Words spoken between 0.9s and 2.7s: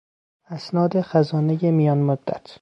خزانهی میان مدت